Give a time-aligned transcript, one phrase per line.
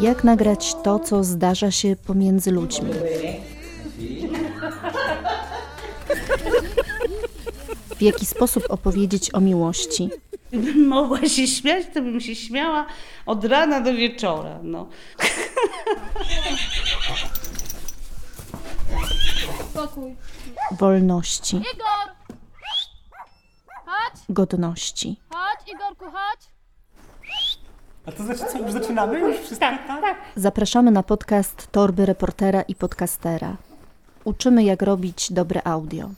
[0.00, 2.90] Jak nagrać to, co zdarza się pomiędzy ludźmi?
[7.96, 10.10] W jaki sposób opowiedzieć o miłości?
[10.52, 12.86] Gdybym mogła się śmiać, to bym się śmiała
[13.26, 14.58] od rana do wieczora.
[14.62, 14.88] No.
[20.78, 22.13] Wolności, Igor!
[24.28, 25.16] Godności.
[25.30, 26.40] chodź, Igorku, chodź.
[28.06, 29.18] A to znaczy co, już zaczynamy?
[29.20, 29.66] Już wszystko?
[29.86, 33.56] Tak, Zapraszamy na podcast Torby Reportera i Podcastera.
[34.24, 36.10] Uczymy, jak robić dobre audio.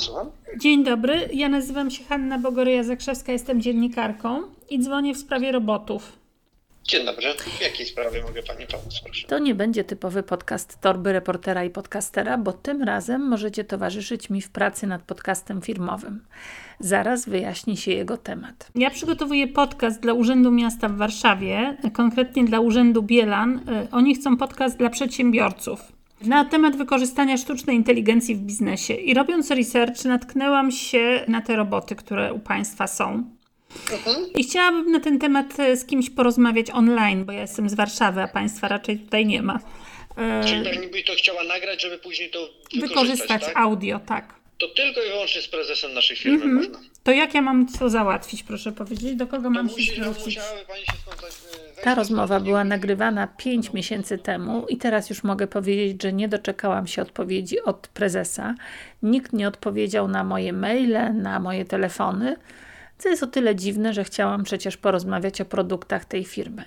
[0.00, 0.30] Słucham?
[0.58, 6.12] Dzień dobry, ja nazywam się Hanna Bogoryja-Zakrzewska, jestem dziennikarką i dzwonię w sprawie robotów.
[6.88, 7.34] Dzień dobry.
[7.58, 9.28] W jakiej sprawie mogę Pani pomóc, proszę?
[9.28, 14.42] To nie będzie typowy podcast torby reportera i podcastera, bo tym razem możecie towarzyszyć mi
[14.42, 16.24] w pracy nad podcastem firmowym.
[16.80, 18.70] Zaraz wyjaśni się jego temat.
[18.74, 23.58] Ja przygotowuję podcast dla Urzędu Miasta w Warszawie, konkretnie dla Urzędu Bielan.
[23.58, 25.80] Y, Oni chcą podcast dla przedsiębiorców.
[26.24, 28.94] Na temat wykorzystania sztucznej inteligencji w biznesie.
[28.94, 33.35] I robiąc research, natknęłam się na te roboty, które u Państwa są.
[34.34, 38.22] I chciałabym na ten temat e, z kimś porozmawiać online, bo ja jestem z Warszawy,
[38.22, 39.58] a Państwa raczej tutaj nie ma.
[40.16, 42.38] E, Czyli Pani by to chciała nagrać, żeby później to
[42.74, 43.56] wykorzystać, wykorzystać tak?
[43.56, 44.34] audio, tak.
[44.58, 46.54] To tylko i wyłącznie z prezesem naszej firmy Mhm.
[46.54, 46.78] można.
[47.04, 49.14] To jak ja mam to załatwić, proszę powiedzieć?
[49.14, 50.34] Do kogo To mam musi, no, zwrócić?
[50.34, 50.68] się skontaktować.
[50.68, 50.90] wejść
[51.82, 56.86] Ta rozmowa była nagrywana 5 miesięcy temu i teraz już mogę powiedzieć, że nie doczekałam
[56.86, 58.54] się odpowiedzi od prezesa.
[59.02, 62.36] Nikt nie odpowiedział na moje maile, na moje telefony,
[62.98, 66.64] co jest o tyle dziwne, że chciałam przecież porozmawiać o produktach tej firmy.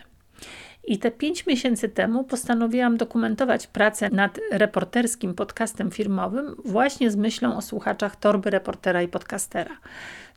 [0.88, 7.58] I te 5 miesięcy temu postanowiłam dokumentować pracę nad reporterskim podcastem firmowym właśnie z myślą
[7.58, 9.78] o słuchaczach torby reportera i podcastera.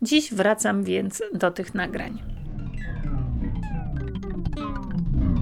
[0.02, 2.22] Dziś wracam więc do tych nagrań.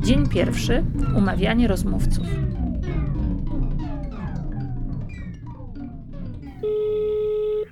[0.03, 0.85] Dzień pierwszy.
[1.17, 2.27] Umawianie rozmówców.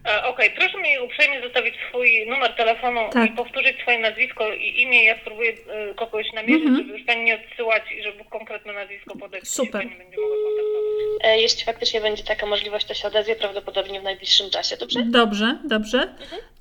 [0.09, 3.31] E, Okej, proszę mi uprzejmie zostawić swój numer telefonu Tak.
[3.31, 5.05] i powtórzyć swoje nazwisko i imię.
[5.05, 6.77] Ja spróbuję e, kogoś namierzyć, Mhm.
[6.87, 9.41] żeby już pani nie odsyłać i żeby konkretne nazwisko podać.
[9.41, 9.83] jeśli Super.
[9.83, 11.25] Pani będzie mogła kontaktować.
[11.25, 15.01] E, Jeśli faktycznie będzie taka możliwość, to się odezwie prawdopodobnie w najbliższym czasie, dobrze?
[15.07, 16.15] Dobrze, dobrze.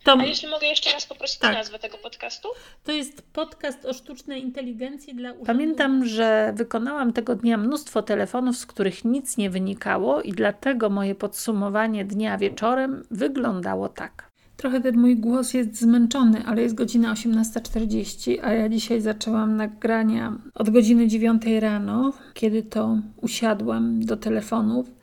[0.07, 1.53] To, A jeśli mogę jeszcze raz poprosić Tak.
[1.53, 2.47] nazwę tego podcastu?
[2.84, 5.45] to jest podcast o sztucznej inteligencji dla urzędu.
[5.45, 11.16] Pamiętam, że wykonałam tego dnia mnóstwo telefonów, z których nic nie wynikało, i dlatego moje
[11.16, 14.31] podsumowanie dnia wieczorem wyglądało tak.
[14.57, 20.38] Trochę ten mój głos jest zmęczony, ale jest godzina 18.40, a ja dzisiaj zaczęłam nagrania
[20.56, 24.97] od godziny 9 rano, kiedy to usiadłam do telefonów.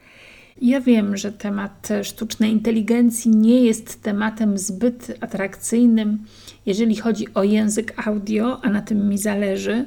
[0.62, 6.25] Ja wiem, że temat sztucznej inteligencji nie jest tematem zbyt atrakcyjnym,
[6.66, 9.87] jeżeli chodzi o język audio, a na tym mi zależy.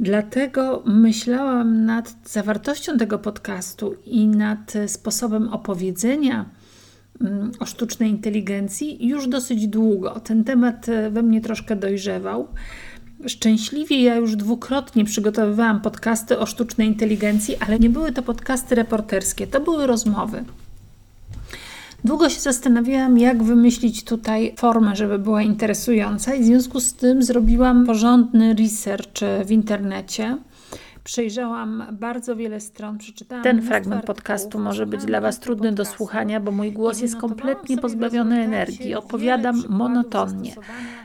[0.00, 6.44] Dlatego myślałam nad zawartością tego podcastu i nad sposobem opowiedzenia
[7.20, 10.20] mm, o sztucznej inteligencji już dosyć długo.
[10.20, 12.48] Ten temat we mnie troszkę dojrzewał.
[13.26, 19.46] Szczęśliwie ja już dwukrotnie przygotowywałam podcasty o sztucznej inteligencji, ale nie były to podcasty reporterskie,
[19.46, 20.44] to były rozmowy.
[22.04, 27.22] Długo się zastanawiałam, jak wymyślić tutaj formę, żeby była interesująca, i w związku z tym
[27.22, 30.38] zrobiłam porządny research w internecie.
[31.04, 33.44] Przejrzałam bardzo wiele stron, przeczytałam.
[33.44, 37.78] Ten fragment podcastu może być dla Was trudny do słuchania, bo mój głos jest kompletnie
[37.78, 38.94] pozbawiony energii.
[38.94, 40.54] Opowiadam monotonnie,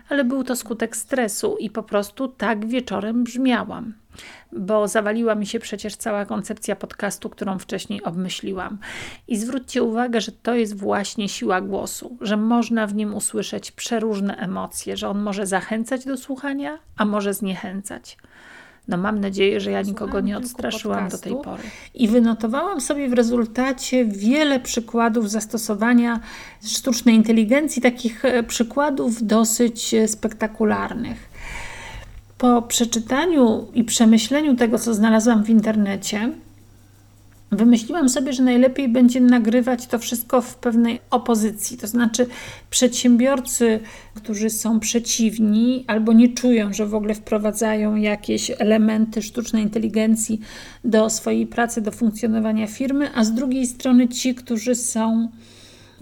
[0.09, 3.93] ale był to skutek stresu i po prostu tak wieczorem brzmiałam.
[4.51, 8.77] Bo zawaliła mi się przecież cała koncepcja podcastu, którą wcześniej obmyśliłam.
[9.27, 14.37] I zwróćcie uwagę, że to jest właśnie siła głosu, że można w nim usłyszeć przeróżne
[14.37, 18.17] emocje, że on może zachęcać do słuchania, a może zniechęcać.
[18.89, 21.63] No mam nadzieję, że ja nikogo nie odstraszyłam do tej pory.
[21.93, 26.19] I wynotowałam sobie w rezultacie wiele przykładów zastosowania
[26.65, 31.29] sztucznej inteligencji, takich e, przykładów dosyć e, spektakularnych.
[32.37, 36.31] Po przeczytaniu i przemyśleniu tego, co znalazłam w internecie,
[37.51, 42.27] Wymyśliłam sobie, że najlepiej będzie nagrywać to wszystko w pewnej opozycji, to znaczy
[42.69, 43.79] przedsiębiorcy,
[44.13, 50.39] którzy są przeciwni albo nie czują, że w ogóle wprowadzają jakieś elementy sztucznej inteligencji
[50.83, 55.29] do swojej pracy, do funkcjonowania firmy, a z drugiej strony ci, którzy są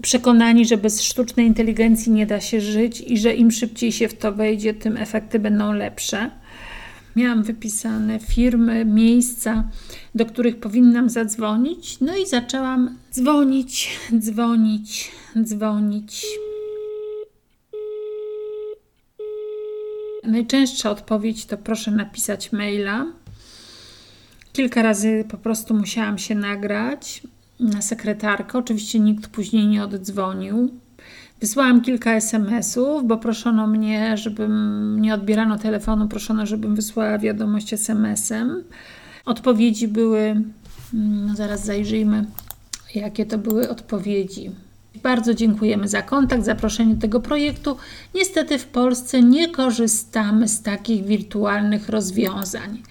[0.02, 4.14] przekonani, że bez sztucznej inteligencji nie da się żyć i że im szybciej się w
[4.14, 6.30] to wejdzie, tym efekty będą lepsze.
[7.18, 9.68] Miałam wypisane firmy, miejsca,
[10.14, 12.00] do których powinnam zadzwonić.
[12.00, 15.10] No i zaczęłam dzwonić, dzwonić,
[15.42, 16.26] dzwonić.
[20.24, 23.06] Najczęstsza odpowiedź to proszę napisać maila.
[24.52, 27.22] Kilka razy po prostu musiałam się nagrać
[27.60, 28.58] na sekretarkę.
[28.58, 30.70] Oczywiście nikt później nie oddzwonił.
[31.40, 38.64] Wysłałam kilka SMS-ów, bo proszono mnie, żebym nie odbierano telefonu, proszono, żebym wysłała wiadomość SMS-em.
[39.24, 40.42] Odpowiedzi były,
[40.92, 42.24] no zaraz zajrzyjmy,
[42.94, 44.50] jakie to były odpowiedzi.
[45.02, 47.76] Bardzo dziękujemy za kontakt, zaproszenie do tego projektu.
[48.14, 52.82] Niestety w Polsce nie korzystamy z takich wirtualnych rozwiązań.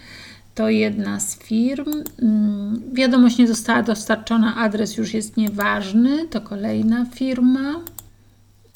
[0.56, 2.04] To jedna z firm.
[2.22, 6.28] Mm, Wiadomość nie została dostarczona, adres już jest nieważny.
[6.28, 7.74] To kolejna firma.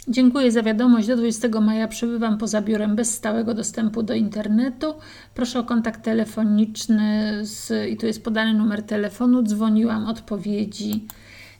[0.07, 1.07] Dziękuję za wiadomość.
[1.07, 4.94] Do 20 maja przebywam poza biurem bez stałego dostępu do internetu.
[5.36, 9.44] Proszę o kontakt telefoniczny z, i tu jest podany numer telefonu.
[9.44, 11.06] Dzwoniłam, odpowiedzi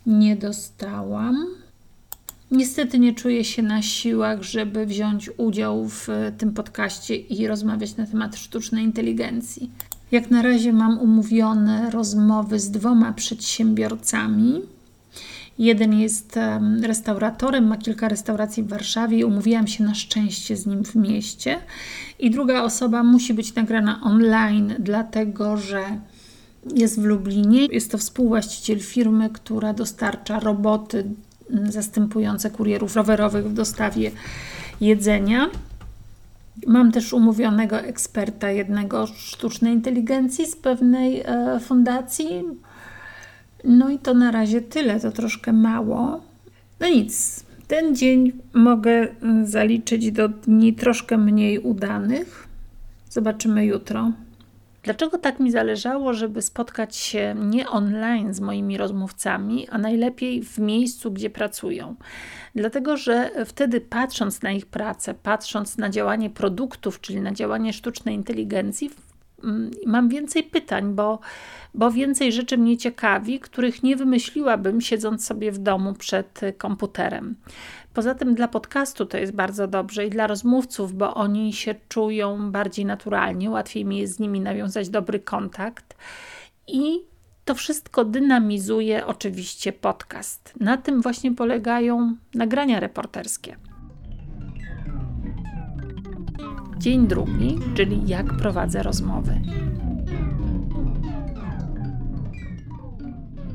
[0.06, 1.46] nie dostałam.
[2.52, 6.08] Niestety nie czuję się na siłach, żeby wziąć udział w
[6.38, 9.72] tym podcaście i rozmawiać na temat sztucznej inteligencji.
[10.12, 14.62] Jak na razie mam umówione rozmowy z dwoma przedsiębiorcami.
[15.62, 20.66] Jeden jest em, restauratorem, ma kilka restauracji w Warszawie i umówiłam się na szczęście z
[20.66, 21.58] nim w mieście.
[22.20, 25.84] I druga osoba musi być nagrana online, dlatego że
[26.76, 27.66] jest w Lublinie.
[27.66, 31.06] Jest to współwłaściciel firmy, która dostarcza roboty
[31.52, 34.12] mm, zastępujące kurierów rowerowych w dostawie
[34.82, 35.50] jedzenia.
[36.68, 42.44] Mam też umówionego eksperta jednego sztucznej inteligencji z pewnej e, fundacji.
[43.64, 46.22] No i to na razie tyle, to troszkę mało.
[46.80, 52.48] No nic, ten dzień mogę mm, zaliczyć do dni troszkę mniej udanych.
[53.10, 54.12] Zobaczymy jutro.
[54.84, 60.60] Dlaczego tak mi zależało, żeby spotkać się nie online z moimi rozmówcami, a najlepiej w
[60.60, 61.96] miejscu, gdzie pracują?
[62.56, 68.16] Dlatego, że wtedy patrząc na ich pracę, patrząc na działanie produktów, czyli na działanie sztucznej
[68.16, 68.90] inteligencji,
[69.86, 71.20] mam więcej pytań, bo,
[71.74, 77.36] bo więcej rzeczy mnie ciekawi, których nie wymyśliłabym siedząc sobie w domu przed y, komputerem.
[77.94, 82.52] Poza tym dla podcastu to jest bardzo dobrze i dla rozmówców, bo oni się czują
[82.52, 85.96] bardziej naturalnie, łatwiej mi jest z nimi nawiązać dobry kontakt
[86.68, 87.12] i
[87.46, 90.54] to wszystko dynamizuje oczywiście podcast.
[90.60, 93.71] Na tym właśnie polegają nagrania reporterskie.
[96.82, 99.42] Dzień drugi, czyli jak prowadzę rozmowy.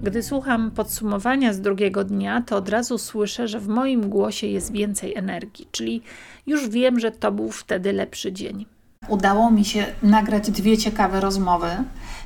[0.02, 4.72] Gdy słucham podsumowania z drugiego dnia, to od razu słyszę, że w moim głosie jest
[4.72, 6.02] więcej energii, czyli
[6.46, 8.66] już wiem, że to był wtedy lepszy dzień.
[9.08, 11.68] Udało mi się nagrać dwie ciekawe rozmowy.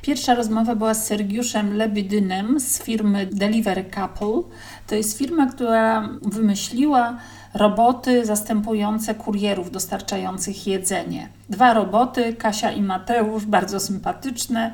[0.01, 4.51] Pierwsza rozmowa była z Sergiuszem Lebidynem z firmy Delivery Couple.
[4.87, 7.17] To jest firma, która wymyśliła
[7.53, 11.29] roboty zastępujące kurierów dostarczających jedzenie.
[11.49, 14.73] Dwa roboty, Kasia i Mateusz, bardzo sympatyczne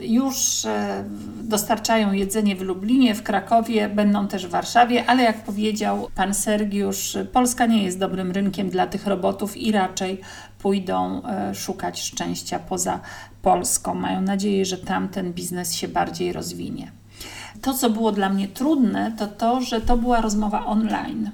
[0.00, 1.04] już e,
[1.42, 7.18] dostarczają jedzenie w Lublinie, w Krakowie, będą też w Warszawie, ale jak powiedział pan Sergiusz,
[7.32, 10.20] Polska nie jest dobrym rynkiem dla tych robotów i raczej
[10.58, 13.00] pójdą e, szukać szczęścia poza
[13.42, 13.94] Polską.
[13.94, 16.92] Mają nadzieję, że tam ten biznes się bardziej rozwinie.
[17.62, 21.30] To, co było dla mnie trudne, to to, że to była rozmowa online.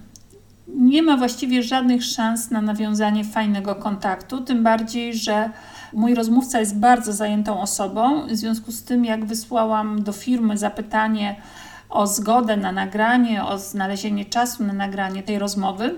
[0.75, 5.51] Nie ma właściwie żadnych szans na nawiązanie fajnego kontaktu, tym bardziej, że
[5.93, 11.37] Mój rozmówca jest bardzo zajętą osobą, w związku z tym, jak wysłałam do firmy zapytanie
[11.89, 15.95] o zgodę na nagranie, o znalezienie czasu na nagranie tej rozmowy,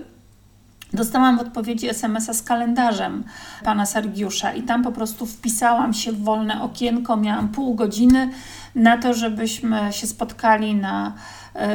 [0.93, 3.23] Dostałam w odpowiedzi SMS-a z kalendarzem
[3.63, 7.17] pana Sergiusza i tam po prostu wpisałam się w wolne okienko.
[7.17, 8.29] Miałam pół godziny
[8.75, 11.13] na to, żebyśmy się spotkali na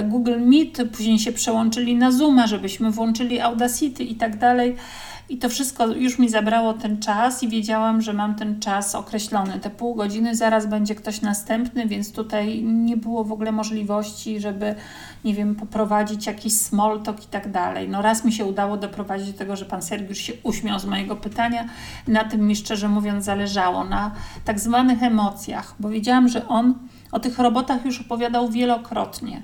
[0.05, 4.77] Google Meet, później się przełączyli na Zooma, żebyśmy włączyli Audacity i tak dalej.
[5.31, 9.61] I to wszystko już mi zabrało ten czas i wiedziałam, że mam ten czas określony.
[9.61, 14.75] Te pół godziny zaraz będzie ktoś następny, więc tutaj nie było w ogóle możliwości, żeby,
[15.25, 17.89] nie wiem, poprowadzić jakiś small talk i tak dalej.
[17.89, 21.17] No raz mi się udało doprowadzić do tego, że pan Sergiusz się uśmiał z mojego
[21.17, 21.65] pytania.
[22.07, 24.11] Na tym mi szczerze mówiąc zależało, na
[24.45, 26.75] tak zwanych emocjach, bo wiedziałam, że on
[27.13, 29.43] o tych robotach już opowiadał wielokrotnie.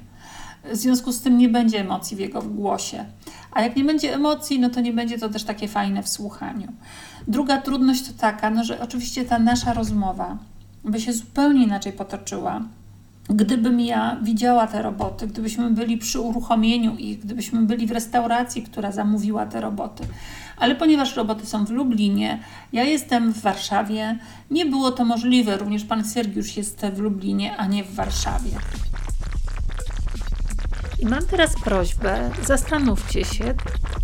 [0.73, 3.04] W związku z tym nie będzie emocji w jego głosie.
[3.52, 6.73] A jak nie będzie emocji, no to nie będzie to też takie fajne w słuchaniu.
[7.28, 10.38] Druga trudność to taka, no, że oczywiście ta nasza rozmowa
[10.85, 12.62] by się zupełnie inaczej potoczyła,
[13.28, 18.92] Gdybym ja widziała te roboty, gdybyśmy byli przy uruchomieniu ich, gdybyśmy byli w restauracji, która
[18.92, 20.04] zamówiła te roboty.
[20.56, 22.38] Ale ponieważ roboty są w Lublinie,
[22.73, 24.18] ja jestem w Warszawie,
[24.50, 25.56] nie było to możliwe.
[25.56, 28.50] Również pan Sergiusz jest w Lublinie, a nie w Warszawie.
[31.04, 33.54] I mam teraz prośbę, zastanówcie się,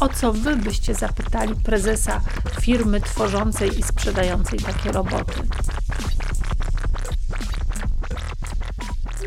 [0.01, 2.21] o co wy byście zapytali prezesa
[2.61, 5.43] firmy tworzącej i sprzedającej takie roboty.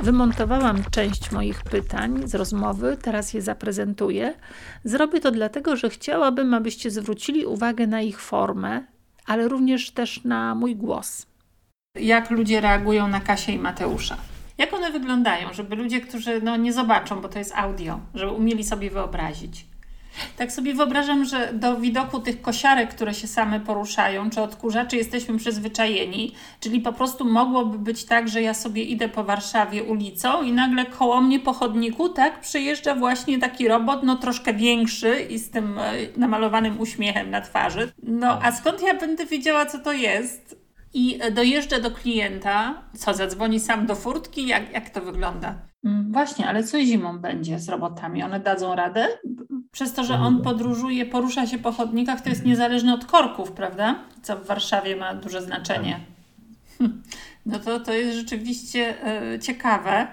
[0.02, 4.34] Wymontowałam część moich pytań z rozmowy, teraz je zaprezentuję.
[4.84, 8.84] Zrobię to dlatego, że chciałabym, abyście zwrócili uwagę na ich formę,
[9.26, 11.26] ale również też na mój głos.
[11.96, 14.33] Jak ludzie reagują na Kasię i Mateusza?
[14.64, 18.64] Jak one wyglądają, żeby ludzie, którzy no, nie zobaczą, bo to jest audio, żeby umieli
[18.64, 19.66] sobie wyobrazić?
[20.38, 25.38] Tak sobie wyobrażam, że do widoku tych kosiarek, które się same poruszają, czy odkurzaczy jesteśmy
[25.38, 30.52] przyzwyczajeni, czyli po prostu mogłoby być tak, że ja sobie idę po Warszawie ulicą i
[30.52, 35.50] nagle koło mnie po chodniku, tak, przejeżdża właśnie taki robot, no troszkę większy i z
[35.50, 37.92] tym e, namalowanym uśmiechem na twarzy.
[38.04, 40.63] No, a skąd ja będę wiedziała, co to jest?
[40.94, 45.56] I dojeżdża do klienta, co zadzwoni sam do furtki, jak, jak to wygląda?
[45.86, 48.24] Mm, właśnie, ale co zimą będzie z robotami?
[48.24, 49.08] One dadzą radę?
[49.72, 54.00] Przez to, że on podróżuje, porusza się po chodnikach, to jest niezależne od korków, prawda?
[54.22, 56.00] Co w Warszawie ma duże znaczenie.
[57.46, 60.08] No to, to jest rzeczywiście e, ciekawe.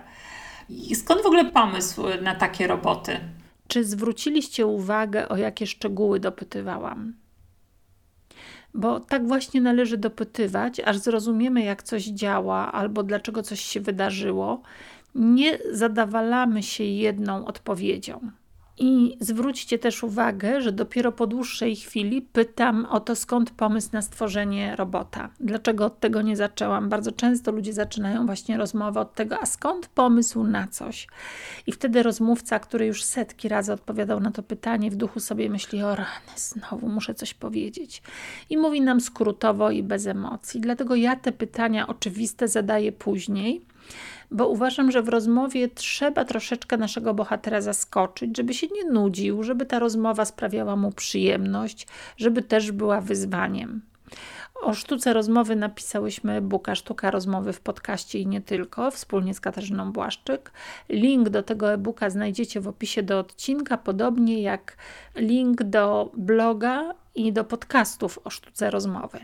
[0.68, 3.20] I skąd w ogóle pomysł na takie roboty?
[3.68, 7.14] Czy zwróciliście uwagę, o jakie szczegóły dopytywałam?
[8.74, 14.62] Bo tak właśnie należy dopytywać, aż zrozumiemy, jak coś działa albo dlaczego coś się wydarzyło.
[15.14, 18.30] Nie zadawalamy się jedną odpowiedzią.
[18.82, 24.02] I zwróćcie też uwagę, że dopiero po dłuższej chwili pytam o to, skąd pomysł na
[24.02, 25.28] stworzenie robota.
[25.40, 26.88] Dlaczego od tego nie zaczęłam?
[26.88, 31.08] Bardzo często ludzie zaczynają właśnie rozmowę od tego, a skąd pomysł na coś?
[31.66, 35.82] I wtedy rozmówca, który już setki razy odpowiadał na to pytanie, w duchu sobie myśli:
[35.82, 38.02] O rany, znowu muszę coś powiedzieć.
[38.50, 40.60] I mówi nam skrótowo i bez emocji.
[40.60, 43.62] Dlatego ja te pytania oczywiste zadaję później
[44.30, 49.66] bo uważam, że w rozmowie trzeba troszeczkę naszego bohatera zaskoczyć, żeby się nie nudził, żeby
[49.66, 53.82] ta rozmowa sprawiała mu przyjemność, żeby też była wyzwaniem.
[54.62, 59.92] O sztuce rozmowy napisałyśmy e-booka Sztuka Rozmowy w podcaście i nie tylko, wspólnie z Katarzyną
[59.92, 60.52] Błaszczyk.
[60.88, 64.76] Link do tego e-booka znajdziecie w opisie do odcinka, podobnie jak
[65.16, 69.18] link do bloga i do podcastów o sztuce rozmowy.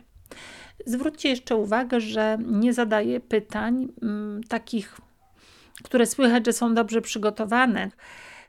[0.87, 4.97] Zwróćcie jeszcze uwagę, że nie zadaję pytań m, takich,
[5.85, 7.91] które słychać, że są dobrze przygotowane.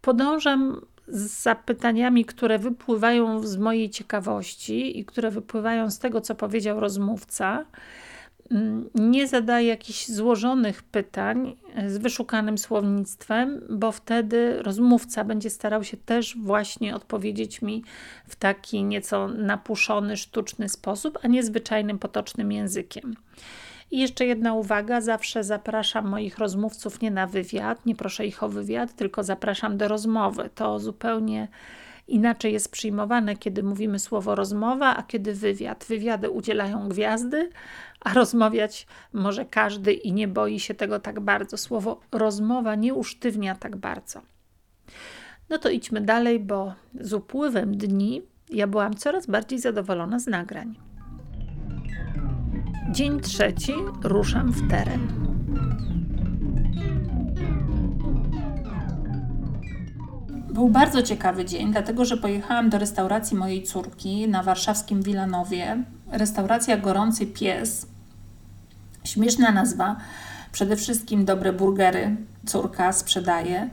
[0.02, 6.80] Podążam z zapytaniami, które wypływają z mojej ciekawości i które wypływają z tego, co powiedział
[6.80, 7.66] rozmówca Mm,
[8.96, 15.98] nie zadaję jakichś złożonych pytań e, z wyszukanym słownictwem, bo wtedy rozmówca będzie starał się
[15.98, 17.84] też właśnie odpowiedzieć mi
[18.28, 23.16] w taki nieco napuszony, sztuczny sposób, a nie zwyczajnym, potocznym językiem.
[23.92, 28.50] I jeszcze jedna uwaga: zawsze zapraszam moich rozmówców nie na wywiad, nie proszę ich o
[28.50, 30.50] wywiad, tylko zapraszam do rozmowy.
[30.56, 31.48] To zupełnie
[32.08, 35.86] inaczej jest przyjmowane, kiedy mówimy słowo rozmowa, a kiedy wywiad.
[35.90, 37.50] Wywiady udzielają gwiazdy,
[38.00, 41.58] a rozmawiać może każdy i nie boi się tego tak bardzo.
[41.58, 44.22] Słowo rozmowa nie usztywnia tak bardzo.
[45.50, 50.76] No to idźmy dalej, bo z upływem dni ja byłam coraz bardziej zadowolona z nagrań.
[52.92, 53.74] Dzień trzeci
[54.04, 55.08] ruszam w teren.
[60.58, 65.84] Był bardzo ciekawy dzień, dlatego że pojechałam do restauracji mojej córki na warszawskim Wilanowie.
[66.12, 67.88] Restauracja Gorący Pies.
[69.04, 69.96] Śmieszna nazwa.
[70.52, 73.70] Przede wszystkim dobre burgery córka sprzedaje.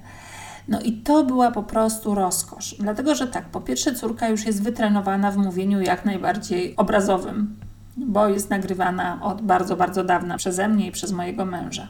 [0.69, 2.77] No i to była po prostu rozkosz.
[2.79, 7.57] Dlatego, że tak, po pierwsze córka już jest wytrenowana w mówieniu jak najbardziej obrazowym,
[7.97, 11.89] bo jest nagrywana od bardzo, bardzo dawna przeze mnie i przez mojego męża.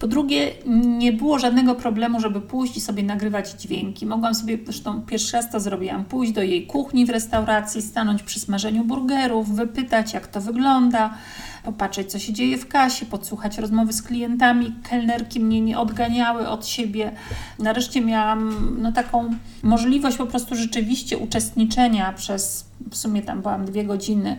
[0.00, 0.50] Po drugie,
[0.98, 4.06] nie było żadnego problemu, żeby pójść i sobie nagrywać dźwięki.
[4.06, 8.40] Mogłam sobie, zresztą pierwszy raz to zrobiłam, pójść do jej kuchni w restauracji, stanąć przy
[8.40, 11.14] smażeniu burgerów, wypytać, jak to wygląda,
[11.64, 14.74] popatrzeć, co się dzieje w kasie, podsłuchać rozmowy z klientami.
[14.90, 17.12] Kelnerki mnie nie odganiały od siebie.
[17.58, 19.30] Nareszcie miałam no, taką
[19.62, 24.36] możliwość po prostu rzeczywiście uczestniczenia przez, w sumie tam byłam dwie godziny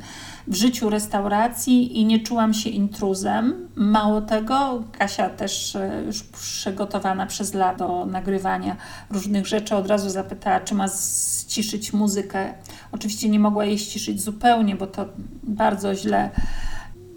[0.48, 3.70] w życiu restauracji i nie czułam się intruzem.
[3.76, 8.76] Mało tego, Kasia też e, już przygotowana przez lata do nagrywania
[9.10, 12.54] różnych rzeczy od razu zapytała, czy ma ściszyć muzykę.
[12.92, 15.06] Oczywiście nie mogła jej ściszyć zupełnie, bo to
[15.44, 16.30] bardzo źle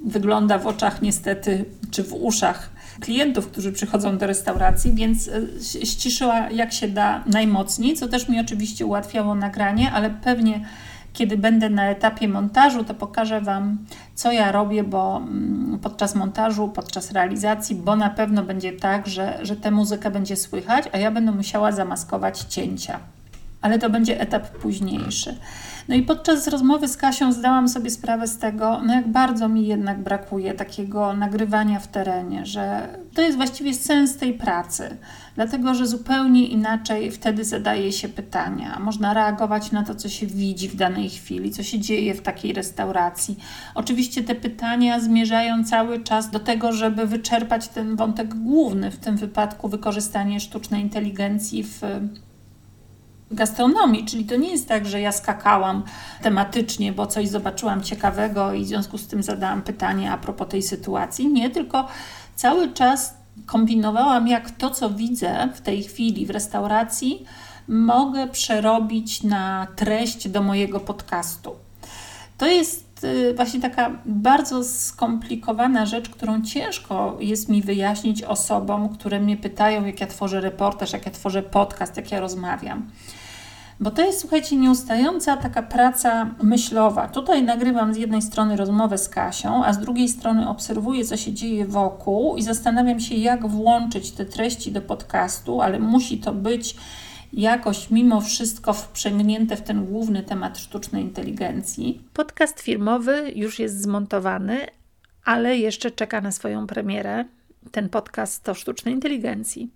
[0.05, 6.51] wygląda w oczach niestety, czy w uszach klientów, którzy przychodzą do restauracji, więc e, ściszyła
[6.51, 10.69] jak się da najmocniej, co też mi oczywiście ułatwiało nagranie, ale pewnie
[11.15, 13.79] kiedy będę na etapie montażu, to pokażę Wam,
[14.15, 19.39] co ja robię, bo mm, podczas montażu, podczas realizacji, bo na pewno będzie tak, że,
[19.43, 23.01] że tę muzykę będzie słychać, a ja będę musiała zamaskować cięcia.
[23.61, 25.37] Ale to będzie etap późniejszy.
[25.89, 29.67] No i podczas rozmowy z Kasią zdałam sobie sprawę z tego, no jak bardzo mi
[29.67, 34.97] jednak brakuje takiego nagrywania w terenie, że to jest właściwie sens tej pracy,
[35.35, 38.79] dlatego że zupełnie inaczej wtedy zadaje się pytania.
[38.81, 42.53] Można reagować na to, co się widzi w danej chwili, co się dzieje w takiej
[42.53, 43.37] restauracji.
[43.75, 49.17] Oczywiście te pytania zmierzają cały czas do tego, żeby wyczerpać ten wątek główny, w tym
[49.17, 51.81] wypadku wykorzystanie sztucznej inteligencji w
[53.35, 55.83] gastronomii, czyli to nie jest tak, że ja skakałam
[56.23, 60.63] tematycznie, bo coś zobaczyłam ciekawego i w związku z tym zadałam pytanie a propos tej
[60.63, 61.33] sytuacji.
[61.33, 61.89] Nie, tylko
[62.37, 63.15] cały czas
[63.47, 67.25] kombinowałam, jak to, co widzę w tej chwili w restauracji,
[67.69, 71.55] mogę przerobić na treść do mojego podcastu.
[72.39, 79.21] To jest y, właśnie taka bardzo skomplikowana rzecz, którą ciężko jest mi wyjaśnić osobom, które
[79.21, 82.91] mnie pytają, jak ja tworzę reportaż, jak ja tworzę podcast, jak ja rozmawiam.
[83.85, 87.09] Bo to jest, słuchajcie, nieustająca taka praca myślowa.
[87.09, 91.33] Tutaj nagrywam z jednej strony rozmowę z Kasią, a z drugiej strony obserwuję, co się
[91.33, 96.77] dzieje wokół i zastanawiam się, jak włączyć te treści do podcastu, ale musi to być
[97.33, 102.03] jakoś mimo wszystko wprzęgnięte w ten główny temat sztucznej inteligencji.
[102.13, 104.59] Podcast filmowy już jest zmontowany,
[105.25, 107.25] ale jeszcze czeka na swoją premierę
[107.71, 109.71] ten podcast o sztucznej inteligencji.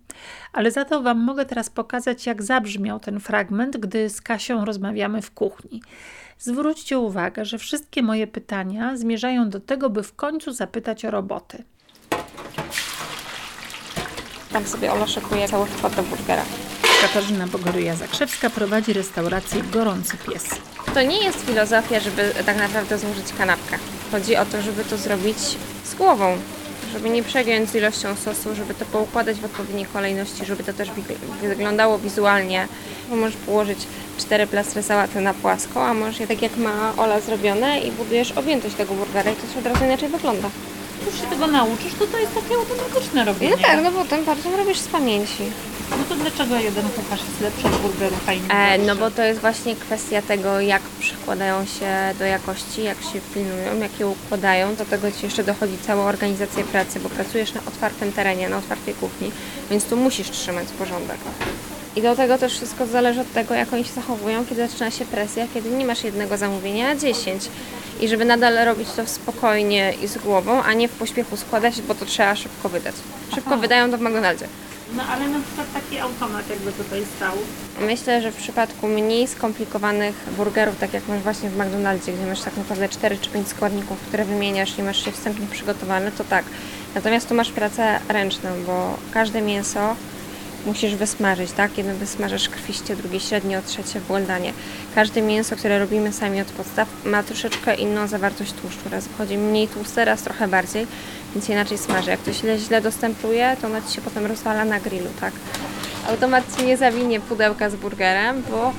[0.53, 5.21] Ale za to Wam mogę teraz pokazać, jak zabrzmiał ten fragment, gdy z Kasią rozmawiamy
[5.21, 5.81] w kuchni.
[6.37, 11.63] Zwróćcie uwagę, że wszystkie moje pytania zmierzają do tego, by w końcu zapytać o roboty.
[14.53, 16.43] Tam sobie Ola szykuje cały wkład do burgera.
[17.01, 20.49] Katarzyna Bogoryja-Zakrzewska prowadzi restaurację Gorący Pies.
[20.93, 23.77] To nie jest filozofia, żeby tak naprawdę złożyć kanapkę.
[24.11, 25.37] Chodzi o to, żeby to zrobić
[25.83, 26.37] z głową,
[26.93, 30.89] żeby nie przegiąć z ilością sosu, żeby to poukładać w odpowiedniej kolejności, żeby to też
[31.41, 32.67] wyglądało wizualnie.
[33.09, 33.79] Możesz położyć
[34.17, 38.31] cztery plastry sałaty na płasko, a możesz je tak jak ma Ola zrobione i budujesz
[38.31, 40.49] objętość tego burgera i to się od razu inaczej wygląda.
[41.05, 43.55] Już się tego nauczysz, to to jest takie automatyczne robienie.
[43.55, 45.43] No tak, no bo tym bardziej robisz z pamięci.
[45.91, 49.41] No to dlaczego jeden kucharz jest lepszy od a inny E, no bo to jest
[49.41, 54.75] właśnie kwestia tego, jak przykładają się do jakości, jak się pilnują, jak je układają.
[54.75, 58.93] Do tego Ci jeszcze dochodzi cała organizacja pracy, bo pracujesz na otwartym terenie, na otwartej
[58.93, 59.31] kuchni,
[59.69, 61.17] więc tu musisz trzymać porządek.
[61.99, 65.05] I do tego też wszystko zależy od tego, jak oni się zachowują, kiedy zaczyna się
[65.05, 67.43] presja, kiedy nie masz jednego zamówienia, a dziesięć.
[68.01, 71.95] I żeby nadal robić to spokojnie i z głową, a nie w pośpiechu składać, bo
[71.95, 72.95] to trzeba szybko wydać.
[73.35, 73.61] Szybko Aha.
[73.61, 74.47] wydają to w McDonaldzie.
[74.95, 77.33] No ale na przykład taki automat jakby tutaj stał.
[77.81, 82.41] Myślę, że w przypadku mniej skomplikowanych burgerów, tak jak masz właśnie w McDonaldzie, gdzie masz
[82.41, 86.45] tak naprawdę 4 czy 5 składników, które wymieniasz i masz je wstępnie przygotowane, to tak.
[86.95, 89.95] Natomiast tu masz pracę ręczną, bo każde mięso
[90.65, 91.77] musisz wysmażyć, tak?
[91.77, 94.53] Jedno wysmażysz krwiście, drugie średnio, trzecie w błędanie.
[94.95, 98.89] Każde mięso, które robimy sami od podstaw, ma troszeczkę inną zawartość tłuszczu.
[98.89, 100.87] Raz wychodzi mniej tłuste, raz trochę bardziej,
[101.35, 102.11] więc inaczej smaży.
[102.11, 105.33] Jak to źle, źle dostępuje, to ona Ci się potem rozwala na grillu, tak?
[106.07, 108.73] Automat Ci nie zawinie pudełka z burgerem, bo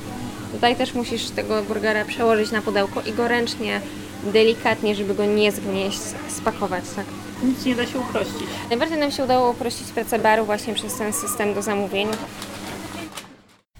[0.51, 3.81] tutaj też musisz tego burgera przełożyć na pudełko i go ręcznie,
[4.23, 7.05] delikatnie, żeby go nie zgnieść, spakować, tak?
[7.43, 8.47] Nic nie da się uprościć.
[8.69, 12.07] Najbardziej nam się udało uprościć pracę baru właśnie przez ten system do zamówień.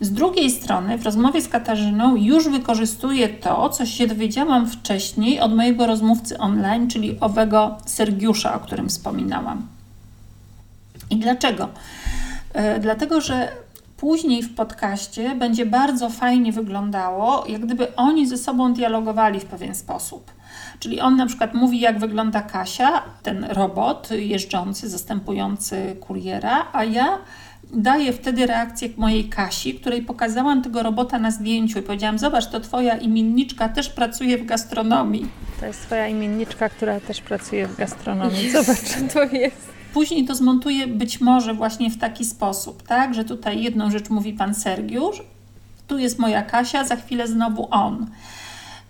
[0.02, 5.56] Z drugiej strony, w rozmowie z Katarzyną już wykorzystuję to, co się dowiedziałam wcześniej od
[5.56, 9.68] mojego rozmówcy online, czyli owego Sergiusza, o którym wspominałam.
[11.10, 11.70] I dlaczego?
[12.54, 13.52] E, dlatego, że
[13.98, 19.76] później w podcaście będzie bardzo fajnie wyglądało, jak gdyby oni ze sobą dialogowali w pewien
[19.76, 20.32] sposób.
[20.82, 27.18] Czyli on na przykład mówi, jak wygląda Kasia, ten robot jeżdżący, zastępujący kuriera, a ja
[27.74, 32.60] daję wtedy reakcję mojej Kasi, której pokazałam tego robota na zdjęciu i powiedziałam, zobacz, to
[32.60, 35.28] twoja imienniczka też pracuje w gastronomii.
[35.60, 38.52] To jest twoja imienniczka, która też pracuje w gastronomii.
[38.52, 39.14] Zobacz.
[39.14, 39.72] To jest.
[39.94, 44.34] Później to zmontuję być może właśnie w taki sposób, tak, że tutaj jedną rzecz mówi
[44.34, 45.24] pan Sergiusz,
[45.88, 48.08] tu jest moja Kasia, za chwilę znowu on.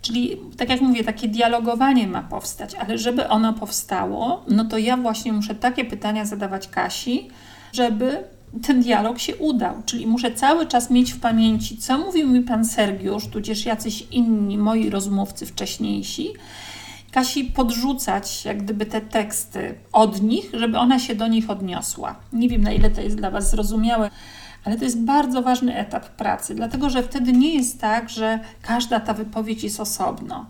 [0.01, 4.97] Czyli, tak jak mówię, takie dialogowanie ma powstać, ale żeby ono powstało, no to ja
[4.97, 7.27] właśnie muszę takie pytania zadawać Kasi,
[7.73, 8.23] żeby
[8.63, 9.75] ten dialog się udał.
[9.85, 14.57] Czyli muszę cały czas mieć w pamięci, co mówił mi pan Sergiusz, tudzież jacyś inni
[14.57, 16.29] moi rozmówcy wcześniejsi,
[17.11, 22.15] Kasi podrzucać jak gdyby te teksty od nich, żeby ona się do nich odniosła.
[22.33, 24.09] Nie wiem na ile to jest dla Was zrozumiałe,
[24.65, 28.99] ale to jest bardzo ważny etap pracy, dlatego że wtedy nie jest tak, że każda
[28.99, 30.45] ta wypowiedź jest osobno.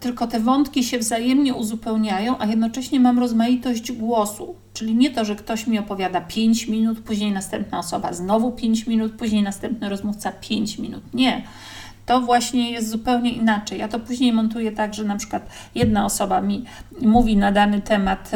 [0.00, 4.54] Tylko te wątki się wzajemnie uzupełniają, a jednocześnie mam rozmaitość głosu.
[4.74, 9.12] Czyli nie to, że ktoś mi opowiada 5 minut, później następna osoba znowu 5 minut,
[9.12, 11.14] później następny rozmówca 5 minut.
[11.14, 11.42] Nie
[12.08, 13.78] to właśnie jest zupełnie inaczej.
[13.78, 16.64] Ja to później montuję tak, że na przykład jedna osoba mi
[17.00, 18.30] mówi na dany temat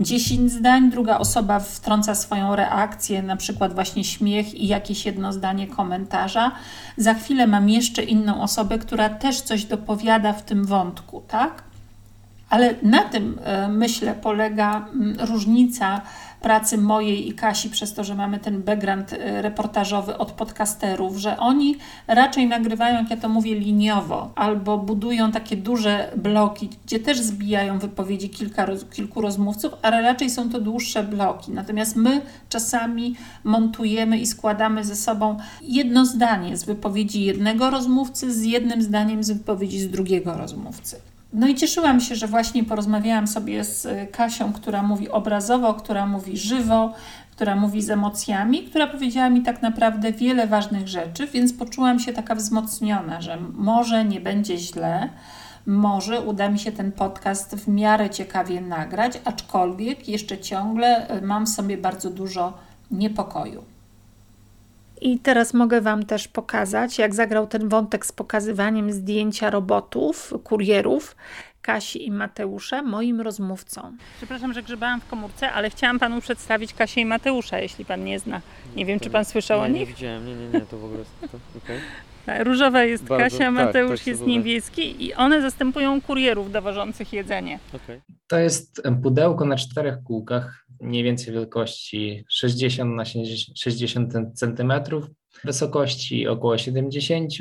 [0.00, 5.66] 10 zdań, druga osoba wtrąca swoją reakcję, na przykład właśnie śmiech i jakieś jedno zdanie
[5.66, 6.52] komentarza.
[6.96, 11.62] Za chwilę mam jeszcze inną osobę, która też coś dopowiada w tym wątku, tak?
[12.50, 14.86] Ale na tym, e, myślę, polega
[15.18, 16.00] różnica
[16.46, 21.36] pracy mojej i Kasi, przez to, że mamy ten background e, reportażowy od podcasterów, że
[21.36, 27.20] oni raczej nagrywają, jak ja to mówię, liniowo, albo budują takie duże bloki, gdzie też
[27.20, 31.52] zbijają wypowiedzi kilka, kilku rozmówców, ale raczej są to dłuższe bloki.
[31.52, 38.44] Natomiast my czasami montujemy i składamy ze sobą jedno zdanie z wypowiedzi jednego rozmówcy z
[38.44, 41.15] jednym zdaniem z wypowiedzi z drugiego rozmówcy.
[41.36, 46.06] No i cieszyłam się, że właśnie porozmawiałam sobie z y, Kasią, która mówi obrazowo, która
[46.06, 46.92] mówi żywo,
[47.30, 52.12] która mówi z emocjami, która powiedziała mi tak naprawdę wiele ważnych rzeczy, więc poczułam się
[52.12, 55.08] taka wzmocniona, że może nie będzie źle,
[55.66, 61.46] może uda mi się ten podcast w miarę ciekawie nagrać, aczkolwiek jeszcze ciągle y, mam
[61.46, 62.52] w sobie bardzo dużo
[62.90, 63.75] niepokoju.
[65.00, 71.16] I teraz mogę Wam też pokazać, jak zagrał ten wątek z pokazywaniem zdjęcia robotów, kurierów.
[71.62, 73.96] Kasi i Mateusza, moim rozmówcą.
[74.16, 78.18] Przepraszam, że grzebałam w komórce, ale chciałam Panu przedstawić Kasię i Mateusza, jeśli Pan nie
[78.18, 78.40] zna.
[78.76, 79.88] Nie wiem, czy Pan słyszał nie, o nie nich?
[79.88, 81.80] Nie widziałem, nie, nie, nie, to w ogóle to, okay.
[82.44, 84.34] Różowa jest Bardzo, Kasia, tak, Mateusz tak, jest super.
[84.34, 87.58] niebieski i one zastępują kurierów dowożących jedzenie.
[87.72, 88.00] Okay.
[88.26, 93.04] To jest pudełko na czterech kółkach, mniej więcej wielkości 60 na
[93.54, 94.72] 60 cm,
[95.44, 97.32] wysokości około 70.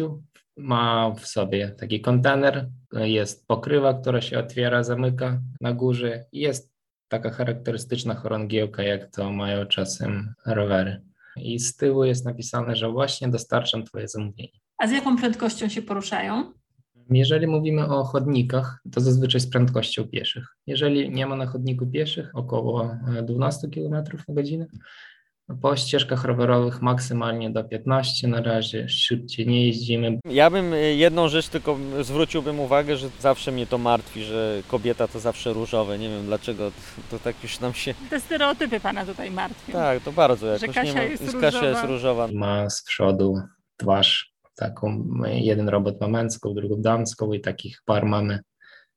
[0.57, 6.75] Ma w sobie taki kontener, jest pokrywa, która się otwiera, zamyka na górze jest
[7.07, 11.01] taka charakterystyczna chorągiełka, jak to mają czasem rowery.
[11.35, 14.59] I z tyłu jest napisane, że właśnie dostarczam Twoje zamówienie.
[14.77, 16.53] A z jaką prędkością się poruszają?
[17.09, 20.47] Jeżeli mówimy o chodnikach, to zazwyczaj z prędkością pieszych.
[20.67, 24.03] Jeżeli nie ma na chodniku pieszych, około 12 km na
[24.35, 24.65] godzinę.
[25.61, 30.19] Po ścieżkach rowerowych maksymalnie do 15, na razie szybciej nie jeździmy.
[30.29, 35.07] Ja bym y, jedną rzecz tylko zwróciłbym uwagę, że zawsze mnie to martwi, że kobieta
[35.07, 35.99] to zawsze różowe.
[35.99, 37.93] Nie wiem dlaczego, to, to tak już nam się...
[38.09, 39.73] Te stereotypy Pana tutaj martwią.
[39.73, 41.03] Tak, to bardzo jakoś Że Kasia nie ma...
[41.03, 41.67] jest Kasia różowa.
[41.67, 42.27] jest różowa.
[42.33, 43.35] Ma z przodu
[43.77, 48.39] twarz taką, jeden robot ma męską, drugą damską i takich par mamy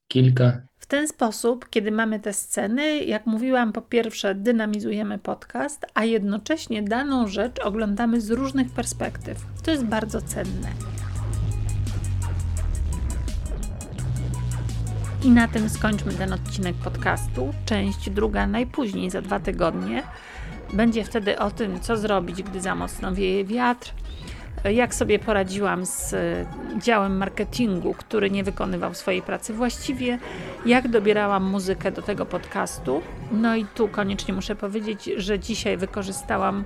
[0.08, 0.60] kilka.
[0.78, 6.82] W ten sposób, kiedy mamy te sceny, jak mówiłam, po pierwsze dynamizujemy podcast, a jednocześnie
[6.82, 9.46] daną rzecz oglądamy z różnych perspektyw.
[9.64, 10.68] To jest bardzo cenne.
[15.24, 17.54] I na tym skończmy ten odcinek podcastu.
[17.64, 20.02] Część druga najpóźniej za dwa tygodnie.
[20.72, 23.92] Będzie wtedy o tym, co zrobić, gdy za mocno wieje wiatr,
[24.64, 26.46] jak sobie poradziłam z e,
[26.78, 30.18] działem marketingu, który nie wykonywał swojej pracy właściwie,
[30.66, 33.02] jak dobierałam muzykę do tego podcastu.
[33.32, 36.64] No i tu koniecznie muszę powiedzieć, że dzisiaj wykorzystałam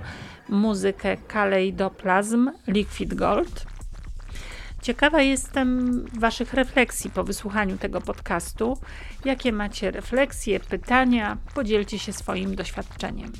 [0.49, 3.65] muzykę Kaleidoplasm Liquid Gold.
[4.81, 8.77] Ciekawa jestem Waszych refleksji po wysłuchaniu tego podcastu.
[9.25, 11.37] Jakie macie refleksje, pytania?
[11.55, 13.31] Podzielcie się swoim doświadczeniem.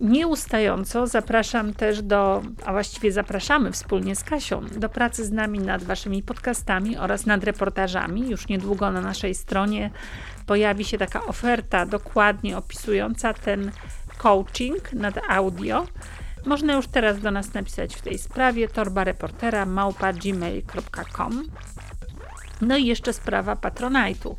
[0.00, 5.84] Nieustająco zapraszam też do, a właściwie zapraszamy wspólnie z Kasią, do pracy z nami nad
[5.84, 8.30] Waszymi podcastami oraz nad reportażami.
[8.30, 9.90] Już niedługo na naszej stronie
[10.46, 13.72] pojawi się taka oferta dokładnie opisująca ten
[14.18, 15.86] coaching nad audio.
[16.46, 21.42] Można już teraz do nas napisać w tej sprawie torbareportera małpa.gmail.com
[22.60, 24.34] No i jeszcze sprawa Patronite'u.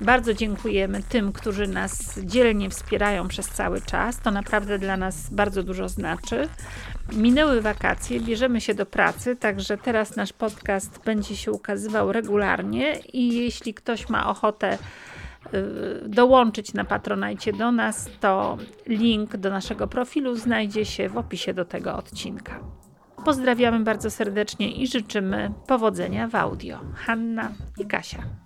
[0.00, 4.20] Bardzo dziękujemy tym, którzy nas dzielnie wspierają przez cały czas.
[4.20, 6.48] To naprawdę dla nas bardzo dużo znaczy.
[7.12, 13.36] Minęły wakacje, bierzemy się do pracy, także teraz nasz podcast będzie się ukazywał regularnie i
[13.36, 14.78] jeśli ktoś ma ochotę
[15.54, 21.54] y, dołączyć na Patronajcie do nas, to link do naszego profilu znajdzie się w opisie
[21.54, 22.60] do tego odcinka.
[23.24, 26.80] Pozdrawiamy bardzo serdecznie i życzymy powodzenia w audio.
[26.94, 28.45] Hanna i Kasia.